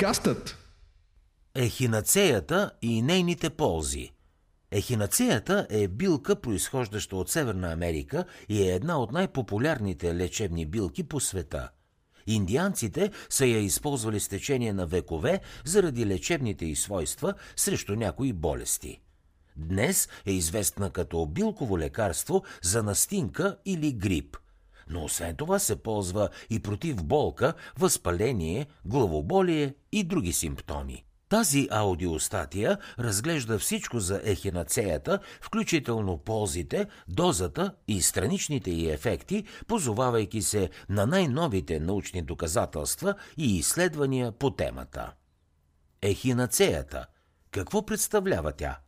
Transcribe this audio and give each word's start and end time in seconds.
Подкастът 0.00 0.56
Ехинацеята 1.54 2.70
и 2.82 3.02
нейните 3.02 3.50
ползи. 3.50 4.10
Ехинацеята 4.70 5.66
е 5.70 5.88
билка, 5.88 6.36
произхождаща 6.36 7.16
от 7.16 7.30
Северна 7.30 7.72
Америка 7.72 8.24
и 8.48 8.62
е 8.62 8.74
една 8.74 9.00
от 9.00 9.12
най-популярните 9.12 10.14
лечебни 10.14 10.66
билки 10.66 11.02
по 11.02 11.20
света. 11.20 11.68
Индианците 12.26 13.10
са 13.30 13.46
я 13.46 13.58
използвали 13.58 14.20
с 14.20 14.28
течение 14.28 14.72
на 14.72 14.86
векове 14.86 15.40
заради 15.64 16.06
лечебните 16.06 16.66
й 16.66 16.76
свойства 16.76 17.34
срещу 17.56 17.96
някои 17.96 18.32
болести. 18.32 19.00
Днес 19.56 20.08
е 20.26 20.32
известна 20.32 20.90
като 20.90 21.26
билково 21.26 21.78
лекарство 21.78 22.44
за 22.62 22.82
настинка 22.82 23.56
или 23.64 23.92
грип– 23.92 24.36
но 24.90 25.04
освен 25.04 25.36
това 25.36 25.58
се 25.58 25.76
ползва 25.76 26.28
и 26.50 26.60
против 26.60 27.04
болка, 27.04 27.54
възпаление, 27.78 28.66
главоболие 28.84 29.74
и 29.92 30.04
други 30.04 30.32
симптоми. 30.32 31.04
Тази 31.28 31.68
аудиостатия 31.70 32.78
разглежда 32.98 33.58
всичко 33.58 34.00
за 34.00 34.20
ехинацеята, 34.24 35.18
включително 35.40 36.18
ползите, 36.18 36.86
дозата 37.08 37.74
и 37.88 38.02
страничните 38.02 38.70
й 38.70 38.90
ефекти, 38.90 39.44
позовавайки 39.66 40.42
се 40.42 40.70
на 40.88 41.06
най-новите 41.06 41.80
научни 41.80 42.22
доказателства 42.22 43.14
и 43.36 43.56
изследвания 43.56 44.32
по 44.32 44.50
темата. 44.50 45.12
Ехинацеята. 46.02 47.06
Какво 47.50 47.86
представлява 47.86 48.52
тя? 48.52 48.78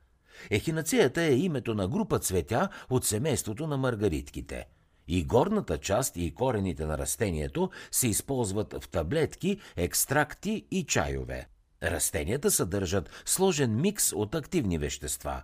Ехинацеята 0.51 1.23
е 1.23 1.35
името 1.35 1.75
на 1.75 1.89
група 1.89 2.19
цветя 2.19 2.69
от 2.91 3.05
семейството 3.05 3.67
на 3.67 3.77
маргаритките– 3.77 4.67
и 5.13 5.25
горната 5.25 5.79
част 5.79 6.17
и 6.17 6.35
корените 6.35 6.87
на 6.87 6.99
растението 6.99 7.71
се 7.91 8.09
използват 8.09 8.75
в 8.83 8.89
таблетки, 8.89 9.59
екстракти 9.77 10.67
и 10.71 10.85
чайове. 10.85 11.49
Растенията 11.83 12.51
съдържат 12.51 13.11
сложен 13.25 13.81
микс 13.81 14.13
от 14.13 14.35
активни 14.35 14.79
вещества. 14.79 15.43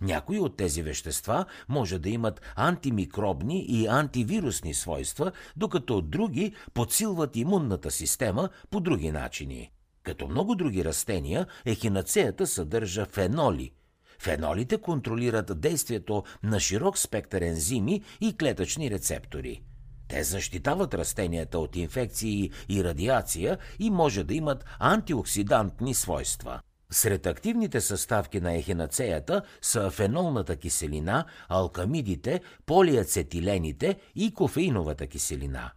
Някои 0.00 0.38
от 0.38 0.56
тези 0.56 0.82
вещества 0.82 1.44
може 1.68 1.98
да 1.98 2.08
имат 2.08 2.40
антимикробни 2.56 3.64
и 3.68 3.86
антивирусни 3.86 4.74
свойства, 4.74 5.32
докато 5.56 6.00
други 6.00 6.54
подсилват 6.74 7.36
имунната 7.36 7.90
система 7.90 8.48
по 8.70 8.80
други 8.80 9.10
начини. 9.10 9.70
Като 10.02 10.28
много 10.28 10.54
други 10.54 10.84
растения, 10.84 11.46
ехинацеята 11.64 12.46
съдържа 12.46 13.06
феноли– 13.06 13.72
Фенолите 14.20 14.78
контролират 14.78 15.60
действието 15.60 16.24
на 16.42 16.60
широк 16.60 16.98
спектър 16.98 17.42
ензими 17.42 18.02
и 18.20 18.36
клетъчни 18.36 18.90
рецептори. 18.90 19.62
Те 20.08 20.22
защитават 20.24 20.94
растенията 20.94 21.58
от 21.58 21.76
инфекции 21.76 22.50
и 22.68 22.84
радиация 22.84 23.58
и 23.78 23.90
може 23.90 24.24
да 24.24 24.34
имат 24.34 24.64
антиоксидантни 24.78 25.94
свойства. 25.94 26.60
Сред 26.92 27.26
активните 27.26 27.80
съставки 27.80 28.40
на 28.40 28.54
ехинацеята 28.54 29.42
са 29.62 29.90
фенолната 29.90 30.56
киселина, 30.56 31.24
алкамидите, 31.48 32.40
полиацетилените 32.66 33.96
и 34.14 34.34
кофеиновата 34.34 35.06
киселина. 35.06 35.70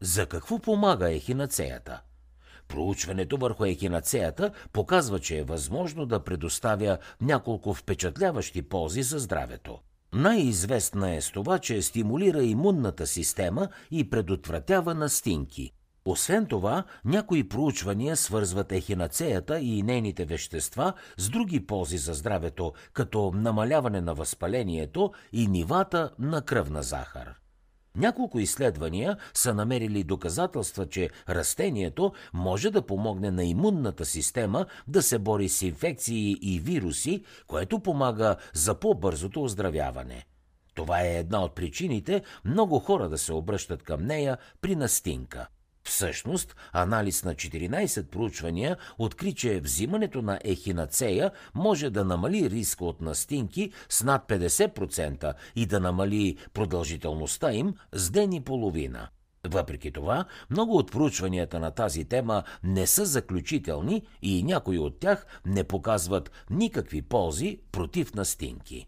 За 0.00 0.26
какво 0.26 0.58
помага 0.58 1.12
ехинацеята? 1.12 2.00
Проучването 2.68 3.36
върху 3.36 3.64
ехинацеята 3.64 4.50
показва, 4.72 5.18
че 5.20 5.38
е 5.38 5.44
възможно 5.44 6.06
да 6.06 6.24
предоставя 6.24 6.98
няколко 7.20 7.74
впечатляващи 7.74 8.62
ползи 8.62 9.02
за 9.02 9.18
здравето. 9.18 9.78
Най-известна 10.12 11.14
е 11.14 11.20
с 11.20 11.30
това, 11.30 11.58
че 11.58 11.82
стимулира 11.82 12.42
имунната 12.42 13.06
система 13.06 13.68
и 13.90 14.10
предотвратява 14.10 14.94
настинки. 14.94 15.72
Освен 16.04 16.46
това, 16.46 16.84
някои 17.04 17.48
проучвания 17.48 18.16
свързват 18.16 18.72
ехинацеята 18.72 19.60
и 19.60 19.82
нейните 19.82 20.24
вещества 20.24 20.92
с 21.18 21.28
други 21.28 21.66
ползи 21.66 21.98
за 21.98 22.14
здравето, 22.14 22.72
като 22.92 23.32
намаляване 23.34 24.00
на 24.00 24.14
възпалението 24.14 25.12
и 25.32 25.46
нивата 25.46 26.10
на 26.18 26.42
кръвна 26.42 26.82
захар. 26.82 27.34
Няколко 27.96 28.38
изследвания 28.38 29.16
са 29.34 29.54
намерили 29.54 30.04
доказателства, 30.04 30.86
че 30.86 31.10
растението 31.28 32.12
може 32.32 32.70
да 32.70 32.86
помогне 32.86 33.30
на 33.30 33.44
имунната 33.44 34.04
система 34.04 34.66
да 34.88 35.02
се 35.02 35.18
бори 35.18 35.48
с 35.48 35.62
инфекции 35.62 36.38
и 36.42 36.60
вируси, 36.60 37.24
което 37.46 37.80
помага 37.80 38.36
за 38.54 38.74
по-бързото 38.74 39.42
оздравяване. 39.42 40.26
Това 40.74 41.00
е 41.02 41.18
една 41.18 41.44
от 41.44 41.54
причините 41.54 42.22
много 42.44 42.78
хора 42.78 43.08
да 43.08 43.18
се 43.18 43.32
обръщат 43.32 43.82
към 43.82 44.06
нея 44.06 44.38
при 44.60 44.76
настинка. 44.76 45.46
Всъщност, 45.86 46.56
анализ 46.72 47.24
на 47.24 47.34
14 47.34 48.06
проучвания 48.06 48.76
откри, 48.98 49.34
че 49.34 49.60
взимането 49.60 50.22
на 50.22 50.40
ехинацея 50.44 51.30
може 51.54 51.90
да 51.90 52.04
намали 52.04 52.50
риска 52.50 52.84
от 52.84 53.00
настинки 53.00 53.72
с 53.88 54.02
над 54.02 54.28
50% 54.28 55.34
и 55.56 55.66
да 55.66 55.80
намали 55.80 56.36
продължителността 56.54 57.52
им 57.52 57.74
с 57.92 58.10
ден 58.10 58.32
и 58.32 58.44
половина. 58.44 59.08
Въпреки 59.46 59.92
това, 59.92 60.24
много 60.50 60.76
от 60.76 60.92
проучванията 60.92 61.60
на 61.60 61.70
тази 61.70 62.04
тема 62.04 62.42
не 62.64 62.86
са 62.86 63.04
заключителни 63.04 64.02
и 64.22 64.42
някои 64.42 64.78
от 64.78 65.00
тях 65.00 65.26
не 65.46 65.64
показват 65.64 66.30
никакви 66.50 67.02
ползи 67.02 67.58
против 67.72 68.14
настинки. 68.14 68.86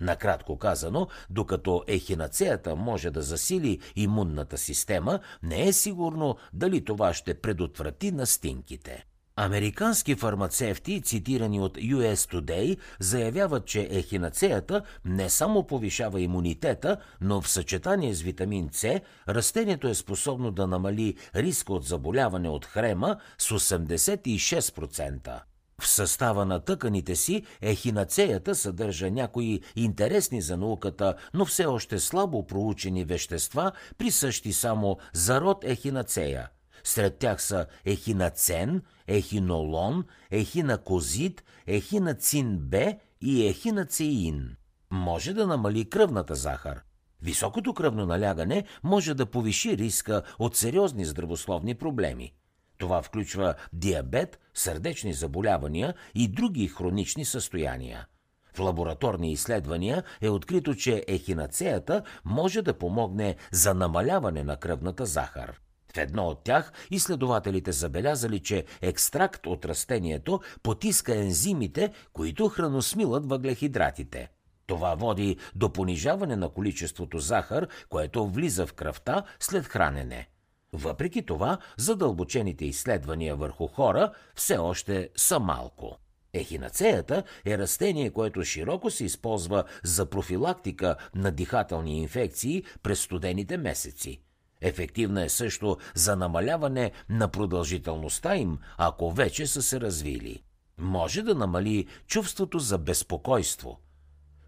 Накратко 0.00 0.58
казано, 0.58 1.08
докато 1.30 1.84
ехинацеята 1.86 2.76
може 2.76 3.10
да 3.10 3.22
засили 3.22 3.78
имунната 3.96 4.58
система, 4.58 5.20
не 5.42 5.68
е 5.68 5.72
сигурно 5.72 6.36
дали 6.52 6.84
това 6.84 7.14
ще 7.14 7.34
предотврати 7.34 8.12
настинките. 8.12 9.04
Американски 9.40 10.14
фармацевти, 10.14 11.00
цитирани 11.00 11.60
от 11.60 11.76
US 11.76 12.14
Today, 12.14 12.78
заявяват, 13.00 13.66
че 13.66 13.88
ехинацеята 13.90 14.82
не 15.04 15.30
само 15.30 15.66
повишава 15.66 16.20
имунитета, 16.20 16.96
но 17.20 17.40
в 17.40 17.48
съчетание 17.48 18.14
с 18.14 18.22
витамин 18.22 18.68
С, 18.72 19.00
растението 19.28 19.88
е 19.88 19.94
способно 19.94 20.50
да 20.50 20.66
намали 20.66 21.16
риска 21.34 21.72
от 21.72 21.84
заболяване 21.84 22.48
от 22.48 22.64
хрема 22.64 23.16
с 23.38 23.48
86%. 23.48 25.40
В 25.80 25.88
състава 25.88 26.44
на 26.44 26.60
тъканите 26.60 27.16
си 27.16 27.42
ехинацеята 27.60 28.54
съдържа 28.54 29.10
някои 29.10 29.60
интересни 29.76 30.42
за 30.42 30.56
науката, 30.56 31.14
но 31.34 31.44
все 31.44 31.66
още 31.66 31.98
слабо 31.98 32.46
проучени 32.46 33.04
вещества, 33.04 33.72
присъщи 33.98 34.52
само 34.52 34.98
за 35.12 35.40
род 35.40 35.64
ехинацея. 35.64 36.48
Сред 36.84 37.18
тях 37.18 37.42
са 37.42 37.66
ехинацен, 37.84 38.82
ехинолон, 39.06 40.04
ехинакозит, 40.30 41.44
ехинацин 41.66 42.58
Б 42.58 42.94
и 43.20 43.46
ехинацеин. 43.46 44.56
Може 44.90 45.32
да 45.32 45.46
намали 45.46 45.90
кръвната 45.90 46.34
захар. 46.34 46.80
Високото 47.22 47.74
кръвно 47.74 48.06
налягане 48.06 48.64
може 48.82 49.14
да 49.14 49.26
повиши 49.26 49.78
риска 49.78 50.22
от 50.38 50.56
сериозни 50.56 51.04
здравословни 51.04 51.74
проблеми. 51.74 52.32
Това 52.78 53.02
включва 53.02 53.54
диабет, 53.72 54.38
сърдечни 54.54 55.12
заболявания 55.12 55.94
и 56.14 56.28
други 56.28 56.68
хронични 56.68 57.24
състояния. 57.24 58.06
В 58.54 58.60
лабораторни 58.60 59.32
изследвания 59.32 60.02
е 60.20 60.28
открито, 60.28 60.74
че 60.74 61.04
ехинацеята 61.08 62.02
може 62.24 62.62
да 62.62 62.78
помогне 62.78 63.36
за 63.52 63.74
намаляване 63.74 64.44
на 64.44 64.56
кръвната 64.56 65.06
захар. 65.06 65.60
В 65.94 65.96
едно 65.96 66.26
от 66.26 66.44
тях 66.44 66.72
изследователите 66.90 67.72
забелязали, 67.72 68.40
че 68.40 68.64
екстракт 68.80 69.46
от 69.46 69.64
растението 69.64 70.40
потиска 70.62 71.16
ензимите, 71.16 71.92
които 72.12 72.48
храносмилат 72.48 73.28
въглехидратите. 73.28 74.28
Това 74.66 74.94
води 74.94 75.36
до 75.54 75.72
понижаване 75.72 76.36
на 76.36 76.48
количеството 76.48 77.18
захар, 77.18 77.68
което 77.88 78.26
влиза 78.26 78.66
в 78.66 78.72
кръвта 78.72 79.22
след 79.40 79.64
хранене. 79.64 80.28
Въпреки 80.72 81.26
това, 81.26 81.58
задълбочените 81.76 82.64
изследвания 82.64 83.36
върху 83.36 83.66
хора 83.66 84.12
все 84.34 84.56
още 84.56 85.08
са 85.16 85.40
малко. 85.40 85.98
Ехинацеята 86.32 87.22
е 87.46 87.58
растение, 87.58 88.10
което 88.10 88.44
широко 88.44 88.90
се 88.90 89.04
използва 89.04 89.64
за 89.84 90.06
профилактика 90.06 90.96
на 91.14 91.30
дихателни 91.30 91.98
инфекции 91.98 92.64
през 92.82 93.00
студените 93.00 93.56
месеци. 93.56 94.20
Ефективна 94.60 95.24
е 95.24 95.28
също 95.28 95.76
за 95.94 96.16
намаляване 96.16 96.92
на 97.08 97.28
продължителността 97.28 98.36
им, 98.36 98.58
ако 98.76 99.10
вече 99.10 99.46
са 99.46 99.62
се 99.62 99.80
развили. 99.80 100.42
Може 100.78 101.22
да 101.22 101.34
намали 101.34 101.86
чувството 102.06 102.58
за 102.58 102.78
безпокойство– 102.78 103.80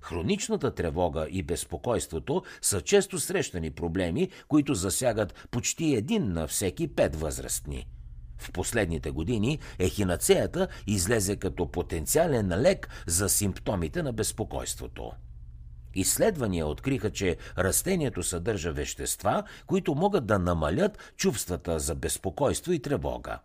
Хроничната 0.00 0.74
тревога 0.74 1.26
и 1.30 1.42
безпокойството 1.42 2.42
са 2.62 2.80
често 2.80 3.18
срещани 3.18 3.70
проблеми, 3.70 4.28
които 4.48 4.74
засягат 4.74 5.48
почти 5.50 5.94
един 5.94 6.32
на 6.32 6.46
всеки 6.46 6.88
пет 6.88 7.16
възрастни. 7.16 7.86
В 8.38 8.52
последните 8.52 9.10
години 9.10 9.58
ехинацеята 9.78 10.68
излезе 10.86 11.36
като 11.36 11.70
потенциален 11.70 12.60
лек 12.60 12.88
за 13.06 13.28
симптомите 13.28 14.02
на 14.02 14.12
безпокойството. 14.12 15.12
Изследвания 15.94 16.66
откриха, 16.66 17.10
че 17.10 17.36
растението 17.58 18.22
съдържа 18.22 18.72
вещества, 18.72 19.42
които 19.66 19.94
могат 19.94 20.26
да 20.26 20.38
намалят 20.38 21.12
чувствата 21.16 21.78
за 21.78 21.94
безпокойство 21.94 22.72
и 22.72 22.82
тревога. 22.82 23.38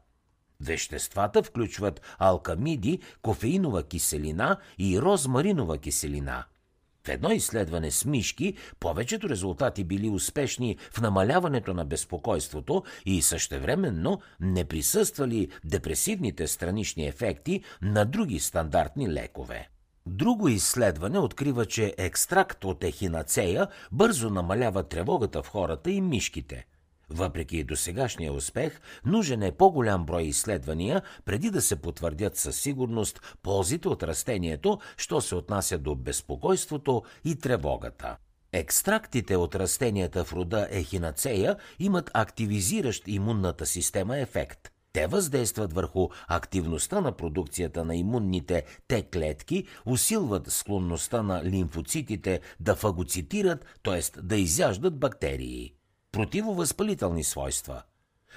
Веществата 0.61 1.43
включват 1.43 2.01
алкамиди, 2.19 2.99
кофеинова 3.21 3.83
киселина 3.83 4.57
и 4.79 5.01
розмаринова 5.01 5.77
киселина. 5.77 6.45
В 7.05 7.09
едно 7.09 7.31
изследване 7.31 7.91
с 7.91 8.05
мишки 8.05 8.53
повечето 8.79 9.29
резултати 9.29 9.83
били 9.83 10.09
успешни 10.09 10.77
в 10.91 11.01
намаляването 11.01 11.73
на 11.73 11.85
безпокойството 11.85 12.83
и 13.05 13.21
същевременно 13.21 14.21
не 14.39 14.65
присъствали 14.65 15.49
депресивните 15.65 16.47
странични 16.47 17.07
ефекти 17.07 17.63
на 17.81 18.05
други 18.05 18.39
стандартни 18.39 19.13
лекове. 19.13 19.69
Друго 20.05 20.47
изследване 20.47 21.19
открива, 21.19 21.65
че 21.65 21.95
екстракт 21.97 22.63
от 22.63 22.83
ехинацея 22.83 23.67
бързо 23.91 24.29
намалява 24.29 24.83
тревогата 24.83 25.43
в 25.43 25.47
хората 25.47 25.91
и 25.91 26.01
мишките– 26.01 26.65
въпреки 27.09 27.63
досегашния 27.63 28.33
успех, 28.33 28.81
нужен 29.05 29.43
е 29.43 29.51
по-голям 29.51 30.05
брой 30.05 30.23
изследвания, 30.23 31.01
преди 31.25 31.49
да 31.49 31.61
се 31.61 31.75
потвърдят 31.75 32.37
със 32.37 32.59
сигурност 32.59 33.37
ползите 33.43 33.87
от 33.87 34.03
растението, 34.03 34.79
що 34.97 35.21
се 35.21 35.35
отнася 35.35 35.77
до 35.77 35.95
безпокойството 35.95 37.03
и 37.25 37.35
тревогата. 37.35 38.17
Екстрактите 38.51 39.35
от 39.35 39.55
растенията 39.55 40.25
в 40.25 40.33
рода 40.33 40.67
ехинацея 40.71 41.55
имат 41.79 42.11
активизиращ 42.13 43.07
имунната 43.07 43.65
система 43.65 44.17
ефект. 44.17 44.71
Те 44.93 45.07
въздействат 45.07 45.73
върху 45.73 46.09
активността 46.27 47.01
на 47.01 47.11
продукцията 47.11 47.85
на 47.85 47.95
имунните 47.95 48.63
Т 48.87 49.03
клетки, 49.03 49.67
усилват 49.85 50.51
склонността 50.51 51.23
на 51.23 51.43
лимфоцитите 51.43 52.41
да 52.59 52.75
фагоцитират, 52.75 53.65
т.е. 53.83 54.21
да 54.21 54.35
изяждат 54.37 54.99
бактерии 54.99 55.74
противовъзпалителни 56.15 57.23
свойства. 57.23 57.81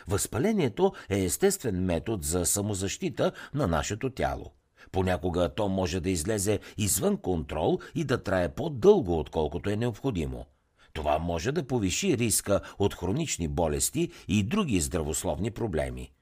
Възпалението 0.09 0.93
е 1.09 1.19
естествен 1.19 1.85
метод 1.85 2.23
за 2.23 2.47
самозащита 2.47 3.33
на 3.55 3.67
нашето 3.67 4.11
тяло. 4.11 4.53
Понякога 4.93 5.49
то 5.55 5.69
може 5.69 6.01
да 6.01 6.11
излезе 6.11 6.59
извън 6.79 7.17
контрол 7.17 7.79
и 7.95 8.05
да 8.05 8.23
трае 8.23 8.49
по-дълго, 8.49 9.19
отколкото 9.19 9.71
е 9.71 9.77
необходимо. 9.77 10.47
Това 10.93 11.19
може 11.19 11.53
да 11.53 11.67
повиши 11.67 12.19
риска 12.19 12.61
от 12.79 12.95
хронични 12.95 13.49
болести 13.49 14.11
и 14.29 14.43
други 14.43 14.81
здравословни 14.81 15.51
проблеми. 15.51 16.13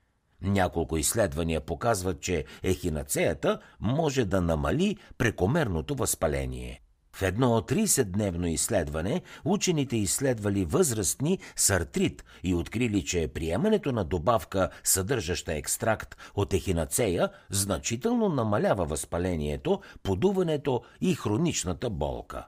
Няколко 0.43 0.97
изследвания 0.97 1.61
показват, 1.61 2.20
че 2.20 2.44
ехинацеята 2.62 3.61
може 3.81 4.25
да 4.25 4.41
намали 4.41 4.97
прекомерното 5.19 5.94
възпаление. 5.94 6.81
В 7.17 7.23
едно 7.23 7.61
30-дневно 7.61 8.47
изследване 8.47 9.23
учените 9.45 9.97
изследвали 9.97 10.65
възрастни 10.65 11.39
с 11.57 11.71
артрит 11.71 12.25
и 12.43 12.55
открили, 12.55 13.05
че 13.05 13.29
приемането 13.29 13.93
на 13.93 14.05
добавка, 14.05 14.71
съдържаща 14.85 15.55
екстракт 15.55 16.17
от 16.35 16.53
ехинацея, 16.53 17.31
значително 17.51 18.29
намалява 18.29 18.85
възпалението, 18.85 19.81
подуването 20.03 20.83
и 21.01 21.15
хроничната 21.15 21.91
болка. 21.91 22.47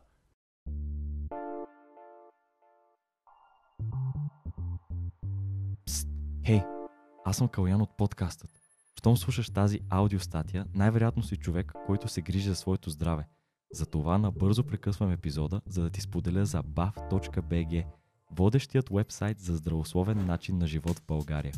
Пст, 5.87 6.09
хей, 6.47 6.63
аз 7.25 7.37
съм 7.37 7.49
Калян 7.49 7.81
от 7.81 7.97
подкастът. 7.97 8.51
Щом 8.99 9.17
слушаш 9.17 9.51
тази 9.51 9.81
аудиостатия, 9.91 10.67
най-вероятно 10.75 11.23
си 11.23 11.37
човек, 11.37 11.73
който 11.87 12.09
се 12.09 12.23
грижи 12.23 12.49
за 12.49 12.55
своето 12.55 12.91
здраве– 12.91 13.29
затова 13.73 14.19
набързо 14.19 14.65
прекъсвам 14.65 15.13
епизода, 15.13 15.61
за 15.67 15.83
да 15.83 15.91
ти 15.91 16.01
споделя 16.01 16.47
за 16.47 16.63
bav.bg, 16.63 17.85
водещият 18.31 18.89
вебсайт 18.89 19.41
за 19.41 19.57
здравословен 19.57 20.27
начин 20.27 20.59
на 20.59 20.67
живот 20.67 20.99
в 20.99 21.07
България. 21.07 21.53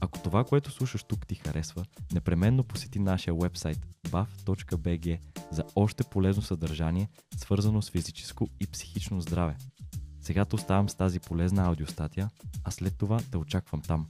Ако 0.00 0.18
това, 0.18 0.44
което 0.44 0.70
слушаш 0.70 1.04
тук 1.04 1.26
ти 1.26 1.34
харесва, 1.34 1.84
непременно 2.12 2.64
посети 2.64 2.98
нашия 2.98 3.34
вебсайт 3.34 3.86
bav.bg 4.08 5.18
за 5.50 5.64
още 5.76 6.04
полезно 6.04 6.42
съдържание, 6.42 7.08
свързано 7.36 7.82
с 7.82 7.90
физическо 7.90 8.48
и 8.60 8.66
психично 8.66 9.20
здраве. 9.20 9.56
Сега 10.20 10.44
те 10.44 10.54
оставам 10.54 10.88
с 10.88 10.94
тази 10.94 11.20
полезна 11.20 11.66
аудиостатия, 11.66 12.30
а 12.64 12.70
след 12.70 12.98
това 12.98 13.20
те 13.30 13.36
очаквам 13.36 13.82
там. 13.82 14.06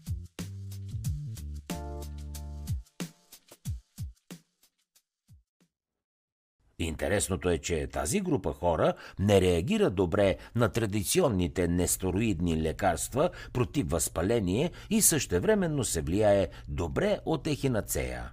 Интересното 6.95 7.51
е, 7.51 7.59
че 7.59 7.87
тази 7.87 8.21
група 8.21 8.53
хора 8.53 8.93
не 9.19 9.41
реагира 9.41 9.91
добре 9.91 10.37
на 10.55 10.69
традиционните 10.69 11.69
нестероидни 11.69 12.63
лекарства 12.63 13.31
против 13.53 13.91
възпаление 13.91 14.71
и 14.91 15.03
същевременно 15.03 15.85
се 15.85 16.01
влияе 16.01 16.49
добре 16.69 17.19
от 17.27 17.47
ехинацея. 17.47 18.31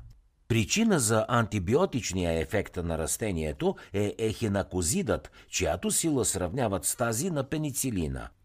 Причина 0.47 0.99
за 0.99 1.25
антибиотичния 1.27 2.39
ефект 2.41 2.77
на 2.77 2.97
растението 2.97 3.75
е 3.93 4.15
ехинакозидът, 4.17 5.31
чиято 5.49 5.91
сила 5.91 6.25
сравняват 6.25 6.85
с 6.85 6.95
тази 6.95 7.29
на 7.29 7.43
пеницилина– 7.43 8.29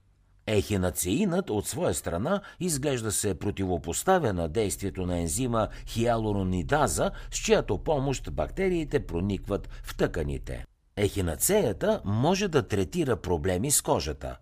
Ехинацеинът 0.47 1.51
от 1.51 1.67
своя 1.67 1.95
страна 1.95 2.41
изглежда 2.61 3.13
се 3.13 3.35
противопоставя 3.35 4.33
на 4.33 4.49
действието 4.49 5.07
на 5.07 5.19
ензима 5.19 5.69
хиалуронидаза, 5.87 7.11
с 7.31 7.37
чиято 7.37 7.79
помощ 7.79 8.33
бактериите 8.33 9.07
проникват 9.07 9.69
в 9.83 9.97
тъканите. 9.97 10.65
Ехинацеята 10.97 12.01
може 12.05 12.49
да 12.49 12.69
третира 12.69 13.17
проблеми 13.17 13.71
с 13.71 13.83
кожата. 13.83 14.37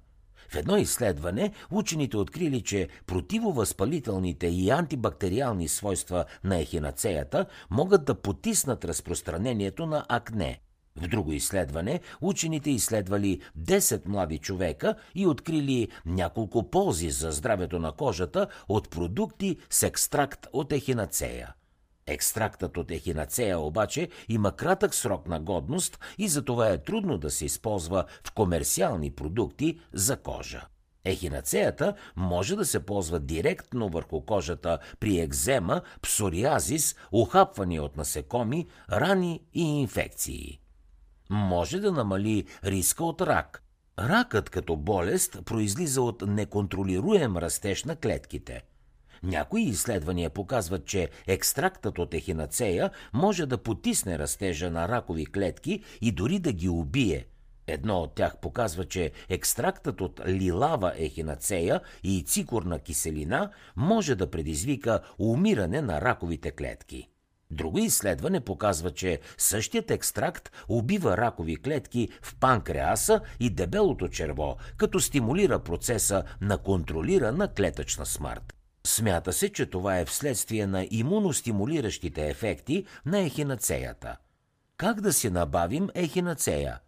В 0.48 0.56
едно 0.56 0.76
изследване 0.76 1.52
учените 1.70 2.16
открили, 2.16 2.60
че 2.60 2.88
противовъзпалителните 3.06 4.46
и 4.46 4.70
антибактериални 4.70 5.68
свойства 5.68 6.24
на 6.44 6.58
ехинацеята 6.58 7.46
могат 7.70 8.04
да 8.04 8.14
потиснат 8.14 8.84
разпространението 8.84 9.86
на 9.86 10.04
акне– 10.08 10.60
в 10.96 11.08
друго 11.08 11.32
изследване 11.32 12.00
учените 12.20 12.70
изследвали 12.70 13.40
10 13.58 14.08
млади 14.08 14.38
човека 14.38 14.94
и 15.14 15.26
открили 15.26 15.88
няколко 16.06 16.70
ползи 16.70 17.10
за 17.10 17.32
здравето 17.32 17.78
на 17.78 17.92
кожата 17.92 18.46
от 18.68 18.90
продукти 18.90 19.56
с 19.70 19.82
екстракт 19.82 20.46
от 20.52 20.72
ехинацея. 20.72 21.54
Екстрактът 22.06 22.76
от 22.76 22.90
ехинацея 22.90 23.58
обаче 23.58 24.08
има 24.28 24.52
кратък 24.52 24.94
срок 24.94 25.28
на 25.28 25.40
годност 25.40 25.98
и 26.18 26.28
затова 26.28 26.68
е 26.68 26.82
трудно 26.82 27.18
да 27.18 27.30
се 27.30 27.44
използва 27.44 28.04
в 28.24 28.32
комерциални 28.32 29.10
продукти 29.10 29.80
за 29.92 30.16
кожа. 30.16 30.66
Ехинацеята 31.04 31.94
може 32.16 32.56
да 32.56 32.64
се 32.64 32.86
ползва 32.86 33.20
директно 33.20 33.88
върху 33.88 34.20
кожата 34.20 34.78
при 35.00 35.18
екзема, 35.18 35.82
псориазис, 36.02 36.96
ухапване 37.12 37.80
от 37.80 37.96
насекоми, 37.96 38.66
рани 38.90 39.40
и 39.54 39.80
инфекции 39.80 40.60
може 41.34 41.80
да 41.80 41.92
намали 41.92 42.44
риска 42.64 43.04
от 43.04 43.20
рак. 43.20 43.62
Ракът 43.98 44.50
като 44.50 44.76
болест 44.76 45.38
произлиза 45.44 46.02
от 46.02 46.22
неконтролируем 46.26 47.36
растеж 47.36 47.84
на 47.84 47.96
клетките. 47.96 48.62
Някои 49.22 49.62
изследвания 49.62 50.30
показват, 50.30 50.86
че 50.86 51.10
екстрактът 51.26 51.98
от 51.98 52.14
ехинацея 52.14 52.90
може 53.12 53.46
да 53.46 53.58
потисне 53.58 54.18
растежа 54.18 54.70
на 54.70 54.88
ракови 54.88 55.26
клетки 55.26 55.82
и 56.00 56.12
дори 56.12 56.38
да 56.38 56.52
ги 56.52 56.68
убие. 56.68 57.26
Едно 57.66 58.00
от 58.00 58.14
тях 58.14 58.38
показва, 58.38 58.84
че 58.84 59.12
екстрактът 59.28 60.00
от 60.00 60.20
лилава 60.26 60.92
ехинацея 60.96 61.80
и 62.02 62.22
цикорна 62.22 62.78
киселина 62.78 63.50
може 63.76 64.14
да 64.14 64.30
предизвика 64.30 65.00
умиране 65.18 65.80
на 65.82 66.00
раковите 66.00 66.50
клетки. 66.50 67.08
Друго 67.54 67.78
изследване 67.78 68.40
показва, 68.40 68.90
че 68.90 69.20
същият 69.38 69.90
екстракт 69.90 70.52
убива 70.68 71.16
ракови 71.16 71.56
клетки 71.56 72.08
в 72.22 72.36
панкреаса 72.36 73.20
и 73.40 73.50
дебелото 73.50 74.08
черво, 74.08 74.56
като 74.76 75.00
стимулира 75.00 75.58
процеса 75.58 76.24
на 76.40 76.58
контролирана 76.58 77.54
клетъчна 77.54 78.06
смърт. 78.06 78.54
Смята 78.86 79.32
се, 79.32 79.52
че 79.52 79.66
това 79.66 79.98
е 79.98 80.04
вследствие 80.04 80.66
на 80.66 80.86
имуностимулиращите 80.90 82.28
ефекти 82.28 82.86
на 83.06 83.20
ехинацеята. 83.20 84.16
Как 84.76 85.00
да 85.00 85.12
си 85.12 85.30
набавим 85.30 85.88
ехинацея? 85.94 86.80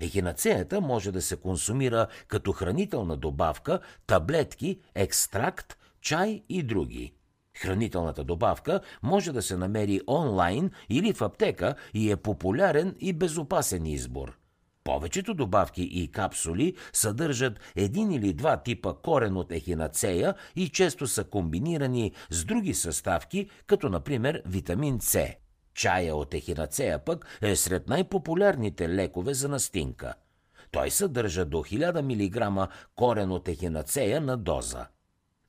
Ехинацеята 0.00 0.80
може 0.80 1.12
да 1.12 1.22
се 1.22 1.36
консумира 1.36 2.06
като 2.28 2.52
хранителна 2.52 3.16
добавка, 3.16 3.80
таблетки, 4.06 4.80
екстракт, 4.94 5.76
чай 6.00 6.42
и 6.48 6.62
други. 6.62 7.14
Хранителната 7.56 8.24
добавка 8.24 8.80
може 9.02 9.32
да 9.32 9.42
се 9.42 9.56
намери 9.56 10.00
онлайн 10.08 10.70
или 10.88 11.12
в 11.12 11.22
аптека 11.22 11.74
и 11.94 12.10
е 12.10 12.16
популярен 12.16 12.94
и 13.00 13.12
безопасен 13.12 13.86
избор. 13.86 14.38
Повечето 14.84 15.34
добавки 15.34 15.82
и 15.82 16.08
капсули 16.08 16.74
съдържат 16.92 17.60
един 17.76 18.12
или 18.12 18.32
два 18.32 18.56
типа 18.56 18.94
корен 18.94 19.36
от 19.36 19.52
ехинацея 19.52 20.34
и 20.56 20.68
често 20.68 21.06
са 21.06 21.24
комбинирани 21.24 22.12
с 22.30 22.44
други 22.44 22.74
съставки, 22.74 23.50
като 23.66 23.88
например 23.88 24.42
витамин 24.46 25.00
С. 25.00 25.28
Чая 25.74 26.16
от 26.16 26.34
ехинацея 26.34 27.04
пък 27.04 27.38
е 27.42 27.56
сред 27.56 27.88
най-популярните 27.88 28.88
лекове 28.88 29.34
за 29.34 29.48
настинка. 29.48 30.14
Той 30.70 30.90
съдържа 30.90 31.44
до 31.44 31.58
1000 31.58 32.60
мг 32.62 32.68
корен 32.94 33.32
от 33.32 33.48
ехинацея 33.48 34.20
на 34.20 34.36
доза. 34.36 34.86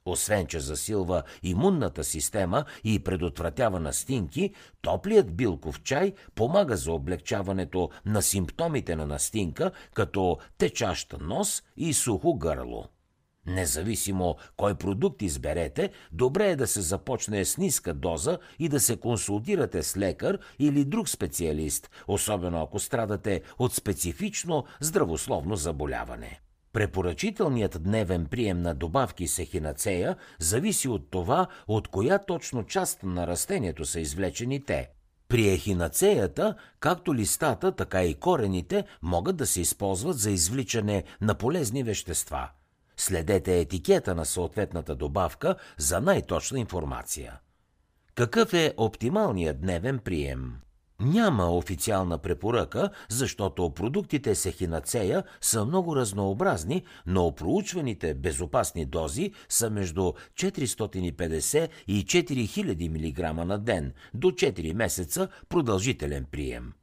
Освен, 0.06 0.48
че 0.48 0.60
засилва 0.60 1.24
имунната 1.44 2.04
система 2.04 2.66
и 2.84 3.00
предотвратява 3.00 3.80
настинки, 3.80 4.54
топлият 4.82 5.36
билков 5.36 5.84
чай 5.84 6.14
помага 6.36 6.78
за 6.78 6.92
облегчаването 6.92 7.90
на 8.06 8.22
симптомите 8.22 8.96
на 8.96 9.06
настинка, 9.06 9.72
като 9.94 10.38
течащ 10.58 11.16
нос 11.22 11.64
и 11.78 11.94
сухо 11.94 12.34
гърло. 12.34 12.86
Независимо 13.46 14.36
кой 14.58 14.76
продукт 14.76 15.22
изберете, 15.22 15.90
добре 16.12 16.50
е 16.50 16.56
да 16.56 16.68
се 16.68 16.82
започне 16.82 17.46
с 17.46 17.58
ниска 17.58 17.94
доза 17.94 18.38
и 18.60 18.70
да 18.70 18.80
се 18.80 18.98
консултирате 18.98 19.84
с 19.84 19.98
лекар 19.98 20.40
или 20.60 20.86
друг 20.86 21.10
специалист, 21.10 21.90
особено 22.08 22.62
ако 22.62 22.80
страдате 22.80 23.42
от 23.60 23.74
специфично 23.74 24.66
здравословно 24.80 25.56
заболяване. 25.56 26.42
Препоръчителният 26.74 27.84
дневен 27.84 28.26
прием 28.26 28.62
на 28.62 28.74
добавки 28.74 29.28
с 29.28 29.40
ехинацея 29.40 30.16
зависи 30.40 30.88
от 30.88 31.12
това, 31.12 31.48
от 31.68 31.88
коя 31.88 32.20
точно 32.20 32.64
част 32.64 33.04
на 33.04 33.28
растението 33.28 33.86
са 33.86 34.00
извлечени 34.00 34.66
те. 34.66 34.90
При 35.28 35.50
ехинацеята, 35.50 36.56
както 36.80 37.16
листата, 37.16 37.72
така 37.72 38.04
и 38.04 38.14
корените 38.14 38.86
могат 39.02 39.36
да 39.36 39.46
се 39.46 39.62
използват 39.62 40.18
за 40.18 40.32
извличане 40.32 41.04
на 41.22 41.36
полезни 41.36 41.84
вещества. 41.84 42.50
Следете 42.98 43.60
етикета 43.60 44.16
на 44.16 44.26
съответната 44.26 44.96
добавка 44.96 45.56
за 45.78 46.02
най-точна 46.02 46.60
информация. 46.60 47.40
Какъв 48.16 48.54
е 48.54 48.74
оптималният 48.78 49.62
дневен 49.62 50.00
прием? 50.00 50.54
Няма 51.04 51.46
официална 51.46 52.18
препоръка, 52.18 52.90
защото 53.10 53.74
продуктите 53.74 54.36
с 54.36 54.46
ехинацея 54.46 55.24
са 55.42 55.66
много 55.66 55.96
разнообразни, 55.96 56.84
но 57.06 57.36
проучваните 57.36 58.14
безопасни 58.14 58.86
дози 58.86 59.32
са 59.50 59.70
между 59.70 60.14
450 60.36 61.70
и 61.88 62.06
4000 62.06 62.90
мг 62.90 63.46
на 63.46 63.60
ден 63.60 63.94
до 64.14 64.32
4 64.32 64.74
месеца 64.74 65.28
продължителен 65.50 66.26
прием. 66.32 66.74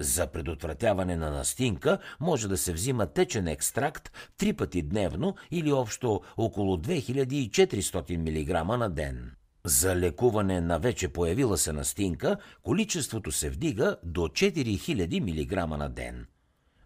За 0.00 0.26
предотвратяване 0.26 1.16
на 1.16 1.30
настинка 1.30 1.98
може 2.20 2.48
да 2.48 2.56
се 2.56 2.72
взима 2.72 3.06
течен 3.06 3.48
екстракт 3.48 4.12
три 4.38 4.52
пъти 4.52 4.82
дневно 4.82 5.34
или 5.50 5.72
общо 5.72 6.20
около 6.36 6.76
2400 6.76 8.16
мг 8.16 8.78
на 8.78 8.90
ден. 8.90 9.37
За 9.64 9.96
лекуване 9.96 10.60
на 10.60 10.78
вече 10.78 11.08
появила 11.08 11.58
се 11.58 11.72
настинка, 11.72 12.36
количеството 12.62 13.32
се 13.32 13.50
вдига 13.50 13.96
до 14.02 14.20
4000 14.20 15.20
мг 15.20 15.78
на 15.78 15.88
ден. 15.88 16.26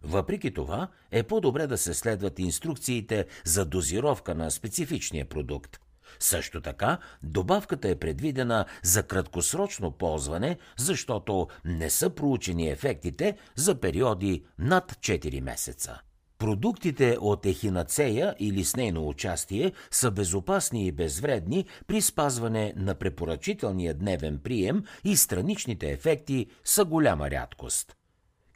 Въпреки 0.03 0.53
това, 0.53 0.87
е 1.11 1.23
по-добре 1.23 1.67
да 1.67 1.77
се 1.77 1.93
следват 1.93 2.39
инструкциите 2.39 3.25
за 3.45 3.65
дозировка 3.65 4.35
на 4.35 4.51
специфичния 4.51 5.25
продукт. 5.29 5.79
Също 6.19 6.61
така, 6.61 6.97
добавката 7.23 7.89
е 7.89 7.95
предвидена 7.95 8.65
за 8.83 9.03
краткосрочно 9.03 9.91
ползване, 9.91 10.57
защото 10.77 11.47
не 11.65 11.89
са 11.89 12.09
проучени 12.09 12.69
ефектите 12.69 13.37
за 13.55 13.75
периоди 13.75 14.45
над 14.59 14.91
4 14.91 15.41
месеца. 15.41 16.01
Продуктите 16.43 17.17
от 17.21 17.45
ехинацея 17.45 18.35
или 18.39 18.63
с 18.63 18.75
нейно 18.75 19.07
участие 19.07 19.71
са 19.91 20.11
безопасни 20.11 20.87
и 20.87 20.91
безвредни 20.91 21.65
при 21.87 22.01
спазване 22.01 22.73
на 22.77 22.95
препоръчителния 22.95 23.93
дневен 23.93 24.39
прием 24.43 24.83
и 25.03 25.17
страничните 25.17 25.91
ефекти 25.91 26.47
са 26.63 26.85
голяма 26.85 27.31
рядкост. 27.31 27.95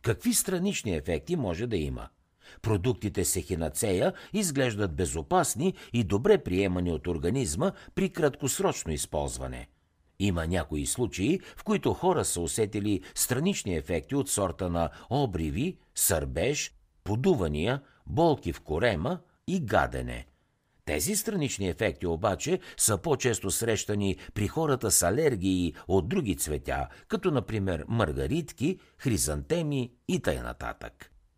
Какви 0.03 0.33
странични 0.33 0.95
ефекти 0.95 1.35
може 1.35 1.67
да 1.67 1.77
има? 1.77 2.07
Продуктите 2.61 3.25
с 3.25 3.35
ехинацея 3.35 4.13
изглеждат 4.33 4.95
безопасни 4.95 5.73
и 5.93 6.03
добре 6.03 6.37
приемани 6.37 6.91
от 6.91 7.07
организма 7.07 7.71
при 7.95 8.09
краткосрочно 8.09 8.93
използване. 8.93 9.67
Има 10.19 10.47
някои 10.47 10.85
случаи, 10.85 11.39
в 11.57 11.63
които 11.63 11.93
хора 11.93 12.25
са 12.25 12.41
усетили 12.41 13.01
странични 13.15 13.75
ефекти 13.75 14.15
от 14.15 14.29
сорта 14.29 14.69
на 14.69 14.89
обриви, 15.09 15.77
сърбеж, 15.95 16.76
подувания, 17.07 17.81
болки 18.05 18.53
в 18.53 18.61
корема 18.61 19.19
и 19.47 19.59
гадене. 19.59 20.27
Тези 20.85 21.15
странични 21.15 21.69
ефекти 21.69 22.07
обаче 22.07 22.59
са 22.77 22.97
по-често 22.97 23.51
срещани 23.51 24.17
при 24.33 24.47
хората 24.47 24.91
с 24.91 25.03
алергии 25.03 25.73
от 25.87 26.09
други 26.09 26.35
цветя, 26.35 26.87
като 27.07 27.31
например 27.31 27.85
маргаритки, 27.87 28.79
хризантеми 28.97 29.91
и 30.07 30.19
т.н. 30.19 30.73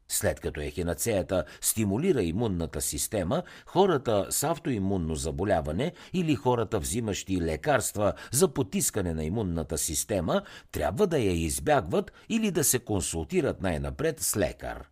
След 0.07 0.39
като 0.39 0.61
ехинацеята 0.61 1.43
стимулира 1.61 2.21
имунната 2.21 2.81
система, 2.81 3.43
хората 3.65 4.27
с 4.29 4.43
автоимунно 4.43 5.15
заболяване 5.15 5.93
или 6.13 6.35
хората 6.35 6.79
взимащи 6.79 7.41
лекарства 7.41 8.13
за 8.31 8.53
потискане 8.53 9.13
на 9.13 9.23
имунната 9.23 9.77
система 9.77 10.41
трябва 10.71 11.07
да 11.07 11.17
я 11.19 11.31
избягват 11.31 12.11
или 12.29 12.51
да 12.51 12.63
се 12.63 12.79
консултират 12.79 13.61
най-напред 13.61 14.19
с 14.19 14.37
лекар. 14.37 14.89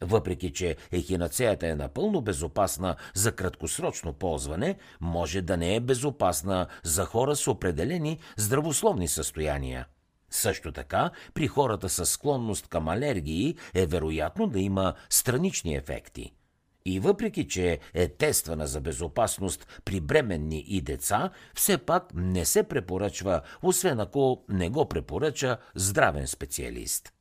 Въпреки, 0.00 0.52
че 0.52 0.76
ехинацеята 0.92 1.68
е 1.68 1.74
напълно 1.74 2.20
безопасна 2.20 2.96
за 3.14 3.32
краткосрочно 3.32 4.12
ползване, 4.12 4.78
може 5.00 5.42
да 5.42 5.56
не 5.56 5.76
е 5.76 5.80
безопасна 5.80 6.66
за 6.82 7.04
хора 7.04 7.36
с 7.36 7.48
определени 7.48 8.18
здравословни 8.36 9.08
състояния. 9.08 9.86
Също 10.30 10.72
така, 10.72 11.10
при 11.34 11.46
хората 11.46 11.88
с 11.88 12.06
склонност 12.06 12.68
към 12.68 12.88
алергии 12.88 13.56
е 13.74 13.86
вероятно 13.86 14.46
да 14.46 14.60
има 14.60 14.94
странични 15.10 15.74
ефекти. 15.74 16.32
И 16.84 17.00
въпреки, 17.00 17.48
че 17.48 17.78
е 17.94 18.08
тествана 18.08 18.66
за 18.66 18.80
безопасност 18.80 19.80
при 19.84 20.00
бременни 20.00 20.64
и 20.68 20.80
деца, 20.80 21.30
все 21.54 21.78
пак 21.78 22.04
не 22.14 22.44
се 22.44 22.62
препоръчва, 22.62 23.40
освен 23.62 24.00
ако 24.00 24.44
не 24.48 24.68
го 24.68 24.88
препоръча 24.88 25.58
здравен 25.74 26.26
специалист. 26.26 27.12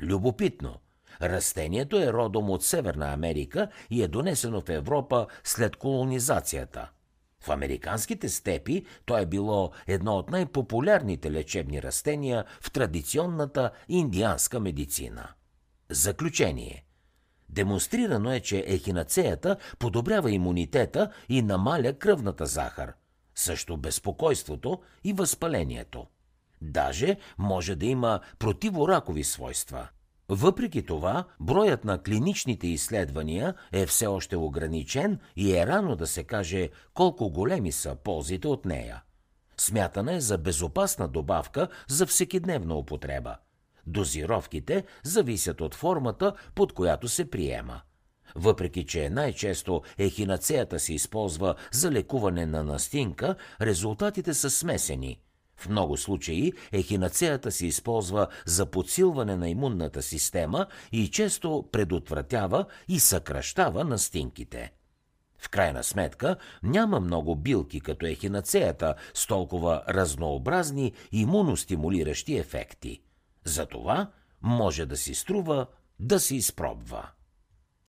Любопитно– 0.00 0.80
Растението 1.22 1.96
е 1.96 2.12
родом 2.12 2.50
от 2.50 2.64
Северна 2.64 3.12
Америка 3.12 3.68
и 3.90 4.02
е 4.02 4.08
донесено 4.08 4.60
в 4.60 4.68
Европа 4.68 5.26
след 5.44 5.76
колонизацията. 5.76 6.90
В 7.40 7.50
американските 7.50 8.28
степи 8.28 8.86
то 9.04 9.18
е 9.18 9.26
било 9.26 9.70
едно 9.86 10.16
от 10.16 10.30
най-популярните 10.30 11.32
лечебни 11.32 11.82
растения 11.82 12.44
в 12.60 12.70
традиционната 12.70 13.70
индианска 13.88 14.60
медицина. 14.60 15.28
Заключение– 15.90 16.84
Демонстрирано 17.50 18.32
е, 18.32 18.40
че 18.40 18.64
ехинацеята 18.66 19.56
подобрява 19.78 20.30
имунитета 20.30 21.12
и 21.28 21.42
намаля 21.42 21.92
кръвната 21.92 22.46
захар, 22.46 22.92
също 23.34 23.76
безпокойството 23.76 24.80
и 25.04 25.12
възпалението. 25.12 26.06
Даже 26.62 27.16
може 27.38 27.74
да 27.74 27.86
има 27.86 28.20
противоракови 28.38 29.24
свойства– 29.24 29.88
въпреки 30.30 30.82
това, 30.82 31.24
броят 31.40 31.84
на 31.84 32.02
клиничните 32.02 32.66
изследвания 32.66 33.54
е 33.72 33.86
все 33.86 34.06
още 34.06 34.36
ограничен 34.36 35.18
и 35.36 35.56
е 35.56 35.66
рано 35.66 35.96
да 35.96 36.06
се 36.06 36.24
каже 36.24 36.68
колко 36.94 37.30
големи 37.30 37.72
са 37.72 37.96
ползите 38.04 38.48
от 38.48 38.64
нея. 38.64 39.02
Смятана 39.56 40.14
е 40.14 40.20
за 40.20 40.38
безопасна 40.38 41.08
добавка 41.08 41.68
за 41.88 42.06
всекидневна 42.06 42.74
употреба. 42.74 43.36
Дозировките 43.86 44.84
зависят 45.02 45.60
от 45.60 45.74
формата, 45.74 46.32
под 46.54 46.72
която 46.72 47.08
се 47.08 47.30
приема. 47.30 47.80
Въпреки, 48.34 48.86
че 48.86 49.10
най-често 49.10 49.82
ехинацеята 49.98 50.78
се 50.78 50.94
използва 50.94 51.54
за 51.72 51.90
лекуване 51.90 52.46
на 52.46 52.64
настинка, 52.64 53.34
резултатите 53.60 54.34
са 54.34 54.50
смесени– 54.50 55.20
в 55.60 55.68
много 55.68 55.96
случаи 55.96 56.52
ехинацеята 56.72 57.50
се 57.50 57.66
използва 57.66 58.26
за 58.46 58.66
подсилване 58.66 59.36
на 59.36 59.48
имунната 59.48 60.02
система 60.02 60.66
и 60.92 61.08
често 61.08 61.68
предотвратява 61.72 62.64
и 62.88 63.00
съкръщава 63.00 63.84
настинките. 63.84 64.72
В 65.38 65.48
крайна 65.48 65.84
сметка 65.84 66.36
няма 66.62 67.00
много 67.00 67.36
билки 67.36 67.80
като 67.80 68.06
ехинацеята 68.06 68.94
с 69.14 69.26
толкова 69.26 69.82
разнообразни 69.88 70.92
имуностимулиращи 71.12 72.38
ефекти. 72.38 73.02
Затова 73.44 74.10
може 74.42 74.86
да 74.86 74.96
си 74.96 75.14
струва 75.14 75.66
да 76.00 76.20
се 76.20 76.36
изпробва. 76.36 77.08